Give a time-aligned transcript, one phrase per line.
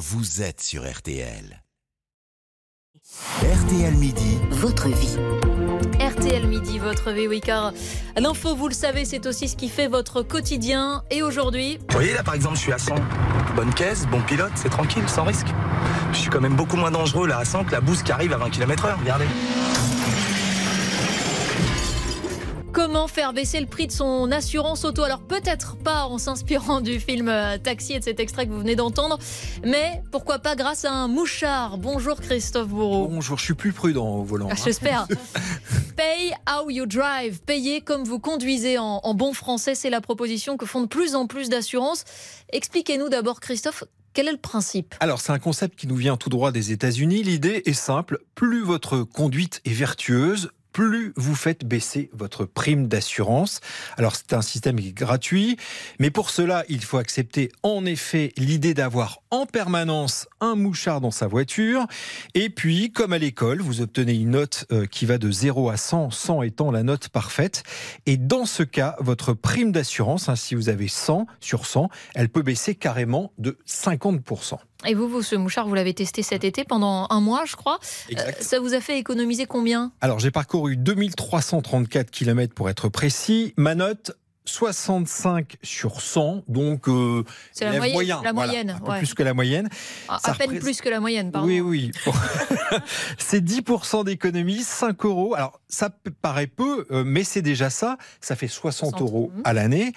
[0.00, 1.62] vous êtes sur RTL.
[3.42, 5.16] RTL Midi, votre vie.
[6.00, 7.74] RTL Midi, votre vie, oui, car
[8.16, 11.04] l'info, vous le savez, c'est aussi ce qui fait votre quotidien.
[11.10, 11.76] Et aujourd'hui.
[11.76, 12.94] Vous voyez, là, par exemple, je suis à 100.
[13.54, 15.48] Bonne caisse, bon pilote, c'est tranquille, sans risque.
[16.14, 18.32] Je suis quand même beaucoup moins dangereux là à 100 que la bouse qui arrive
[18.32, 19.26] à 20 km/h, regardez.
[22.72, 27.00] Comment faire baisser le prix de son assurance auto Alors peut-être pas en s'inspirant du
[27.00, 29.18] film euh, Taxi et de cet extrait que vous venez d'entendre,
[29.64, 31.78] mais pourquoi pas grâce à un mouchard.
[31.78, 33.08] Bonjour Christophe Bourreau.
[33.08, 34.46] Bonjour, je suis plus prudent au volant.
[34.50, 34.62] Ah, hein.
[34.64, 35.08] J'espère.
[35.96, 37.40] Pay how you drive.
[37.40, 41.16] Payez comme vous conduisez en, en bon français, c'est la proposition que font de plus
[41.16, 42.04] en plus d'assurances.
[42.52, 44.94] Expliquez-nous d'abord Christophe, quel est le principe?
[45.00, 47.22] Alors, c'est un concept qui nous vient tout droit des États-Unis.
[47.22, 53.60] L'idée est simple plus votre conduite est vertueuse, plus vous faites baisser votre prime d'assurance.
[53.96, 55.56] Alors c'est un système qui est gratuit,
[55.98, 61.10] mais pour cela, il faut accepter en effet l'idée d'avoir en permanence un mouchard dans
[61.10, 61.86] sa voiture.
[62.34, 65.76] Et puis, comme à l'école, vous obtenez une note euh, qui va de 0 à
[65.76, 67.62] 100, 100 étant la note parfaite.
[68.06, 72.28] Et dans ce cas, votre prime d'assurance, hein, si vous avez 100 sur 100, elle
[72.28, 74.58] peut baisser carrément de 50%.
[74.86, 77.78] Et vous, vous, ce mouchard, vous l'avez testé cet été pendant un mois, je crois.
[78.08, 78.38] Exact.
[78.40, 79.92] Euh, ça vous a fait économiser combien?
[80.00, 83.52] Alors, j'ai parcouru 2334 km pour être précis.
[83.56, 84.12] Ma note
[84.46, 88.98] 65 sur 100, donc euh, C'est la moyenne, moyen, la voilà, moyenne, un peu ouais.
[88.98, 89.68] plus que la moyenne.
[90.08, 91.46] À, Ça à peine représente- plus que la moyenne, pardon.
[91.46, 91.90] Oui, oui.
[92.06, 92.12] Bon.
[93.18, 95.34] c'est 10% d'économie, 5 euros.
[95.34, 95.90] Alors, ça
[96.22, 97.98] paraît peu, euh, mais c'est déjà ça.
[98.20, 99.42] Ça fait 60 60, euros mhm.
[99.44, 99.92] à l'année.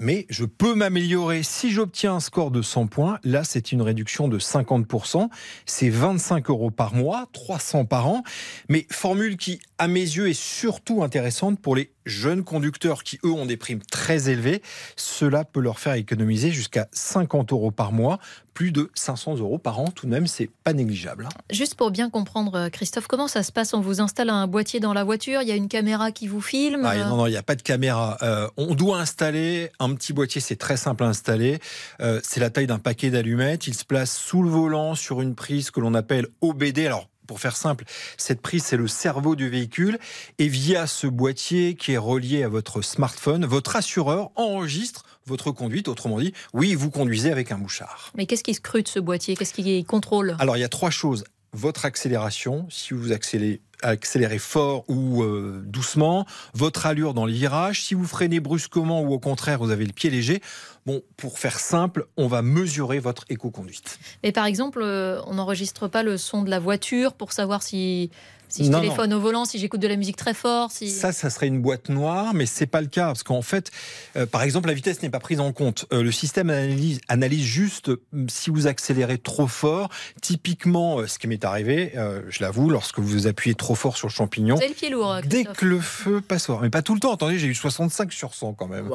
[0.00, 3.18] Mais je peux m'améliorer si j'obtiens un score de 100 points.
[3.22, 5.28] Là, c'est une réduction de 50%.
[5.66, 8.22] C'est 25 euros par mois, 300 par an.
[8.70, 13.30] Mais formule qui, à mes yeux, est surtout intéressante pour les jeunes conducteurs qui, eux,
[13.32, 14.62] ont des primes très élevées.
[14.94, 18.18] Cela peut leur faire économiser jusqu'à 50 euros par mois,
[18.54, 19.86] plus de 500 euros par an.
[19.86, 21.26] Tout de même, c'est pas négligeable.
[21.26, 21.40] hein.
[21.50, 23.72] Juste pour bien comprendre, euh, Christophe, comment ça se passe?
[23.74, 26.40] On vous installe un boîtier dans la voiture, il y a une caméra qui vous
[26.40, 28.18] filme Ah, non, non, il n'y a pas de caméra.
[28.22, 31.58] Euh, on doit installer un petit boîtier, c'est très simple à installer.
[32.00, 33.66] Euh, c'est la taille d'un paquet d'allumettes.
[33.66, 36.80] Il se place sous le volant sur une prise que l'on appelle OBD.
[36.86, 37.84] Alors, pour faire simple,
[38.16, 40.00] cette prise, c'est le cerveau du véhicule.
[40.40, 45.86] Et via ce boîtier qui est relié à votre smartphone, votre assureur enregistre votre conduite.
[45.86, 48.10] Autrement dit, oui, vous conduisez avec un mouchard.
[48.16, 49.36] Mais qu'est-ce qui scrute ce boîtier?
[49.36, 50.34] Qu'est-ce qui contrôle?
[50.40, 51.22] Alors, il y a trois choses.
[51.52, 57.82] Votre accélération, si vous accélérez, accélérez fort ou euh, doucement, votre allure dans les virages,
[57.82, 60.40] si vous freinez brusquement ou au contraire vous avez le pied léger.
[60.86, 63.98] Bon, pour faire simple, on va mesurer votre éco-conduite.
[64.22, 68.10] Mais par exemple, euh, on n'enregistre pas le son de la voiture pour savoir si,
[68.50, 70.70] si je Non, téléphone au volant, si j'écoute de la musique très fort.
[70.70, 70.90] Si...
[70.90, 73.70] Ça, ça serait une boîte noire, mais c'est pas le cas parce qu'en fait,
[74.16, 75.86] euh, par exemple, la vitesse n'est pas prise en compte.
[75.92, 79.88] Euh, le système analyse, analyse juste euh, si vous accélérez trop fort.
[80.20, 81.92] Typiquement, ce qui m'est arrivé,
[82.28, 85.12] je l'avoue, lorsque vous appuyez trop fort sur le champignon, Vous avez le pied lourd,
[85.12, 87.12] euh, Dès que le feu passe mais pas tout le temps.
[87.12, 88.90] Attendez, j'ai eu 65 sur 100 quand même.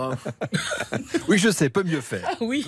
[1.28, 2.30] oui, je sais, peut mieux faire.
[2.42, 2.66] Oui.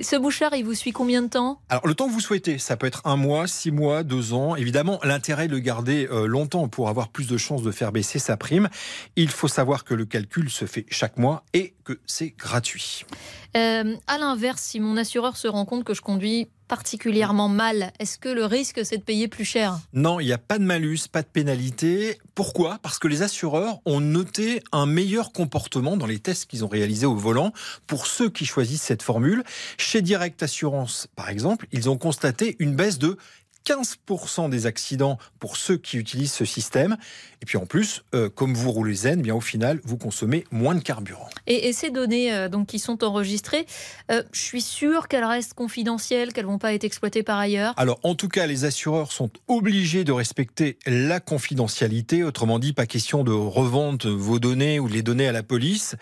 [0.00, 1.60] Ce bouchard, il vous suit combien de temps?
[1.68, 4.56] Alors, le temps que vous souhaitez, ça peut être un mois, six mois, deux ans.
[4.56, 8.18] Évidemment, l'intérêt de le garder euh, longtemps pour avoir plus de chances de faire baisser
[8.18, 8.68] sa prime.
[9.16, 13.04] Il faut savoir que le calcul se fait chaque mois et que c'est gratuit.
[13.56, 18.18] Euh, À l'inverse, si mon assureur se rend compte que je conduis particulièrement mal, est-ce
[18.18, 19.78] que le risque, c'est de payer plus cher?
[19.92, 22.18] Non, il n'y a pas de malus, pas de pénalité.
[22.34, 22.78] Pourquoi?
[22.82, 27.06] Parce que les assureurs ont noté un meilleur comportement dans les tests qu'ils ont réalisés
[27.06, 27.52] au volant
[27.86, 29.44] pour ceux qui choisissent cette formule.
[29.78, 33.16] Chez Direct Assurance, par exemple, ils ont constaté une baisse de
[33.66, 36.96] 15% des accidents pour ceux qui utilisent ce système.
[37.42, 40.74] Et puis en plus, euh, comme vous roulez zen, bien au final, vous consommez moins
[40.74, 41.28] de carburant.
[41.46, 43.66] Et, et ces données euh, donc, qui sont enregistrées,
[44.10, 47.74] euh, je suis sûre qu'elles restent confidentielles, qu'elles ne vont pas être exploitées par ailleurs.
[47.76, 52.24] Alors, en tout cas, les assureurs sont obligés de respecter la confidentialité.
[52.24, 55.96] Autrement dit, pas question de revendre vos données ou de les donner à la police.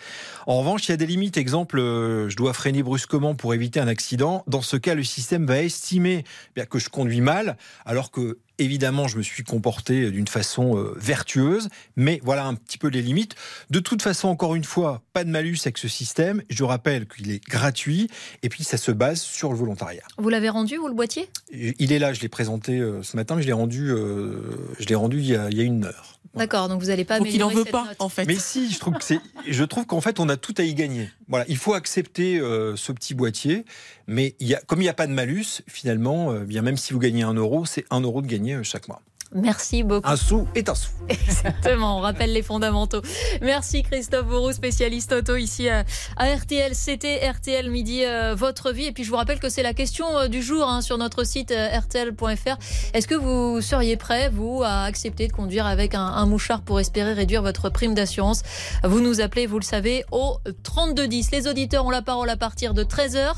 [0.47, 1.37] En revanche, il y a des limites.
[1.37, 4.43] Exemple, euh, je dois freiner brusquement pour éviter un accident.
[4.47, 7.54] Dans ce cas, le système va estimer eh bien, que je conduis mal,
[7.85, 11.67] alors que Évidemment, je me suis comporté d'une façon euh, vertueuse,
[11.97, 13.35] mais voilà un petit peu les limites.
[13.69, 16.41] De toute façon, encore une fois, pas de malus avec ce système.
[16.49, 18.09] Je rappelle qu'il est gratuit
[18.43, 20.03] et puis ça se base sur le volontariat.
[20.17, 21.27] Vous l'avez rendu, vous, le boîtier?
[21.51, 24.39] Il est là, je l'ai présenté euh, ce matin, mais je l'ai rendu, euh,
[24.79, 26.19] je l'ai rendu il y, a, il y a une heure.
[26.35, 27.95] D'accord, donc vous n'allez pas Donc il n'en améliorer veut pas, note.
[27.99, 28.25] en fait.
[28.25, 30.73] Mais si, je trouve que c'est, je trouve qu'en fait on a tout à y
[30.73, 31.09] gagner.
[31.27, 33.65] Voilà, il faut accepter euh, ce petit boîtier,
[34.07, 36.77] mais il y a, comme il n'y a pas de malus, finalement, euh, bien même
[36.77, 39.01] si vous gagnez un euro, c'est un euro de gagné euh, chaque mois.
[39.33, 40.09] Merci beaucoup.
[40.09, 40.89] Un sou est un sou.
[41.09, 43.01] Exactement, on rappelle les fondamentaux.
[43.41, 45.83] Merci Christophe Bourou, spécialiste auto ici à,
[46.17, 46.73] RTL.
[46.73, 48.85] C'était RTL Midi, euh, votre vie.
[48.85, 51.25] Et puis je vous rappelle que c'est la question euh, du jour hein, sur notre
[51.25, 52.57] site euh, rtl.fr.
[52.93, 56.79] Est-ce que vous seriez prêt, vous, à accepter de conduire avec un, un mouchard pour
[56.79, 58.43] espérer réduire votre prime d'assurance?
[58.83, 61.31] Vous nous appelez, vous le savez, au 3210.
[61.31, 63.33] Les auditeurs ont la parole à partir de 13h.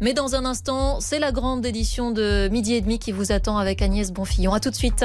[0.00, 3.58] Mais dans un instant, c'est la grande édition de Midi et demi qui vous attend
[3.58, 4.52] avec Agnès Bonfillon.
[4.52, 5.04] A tout de suite.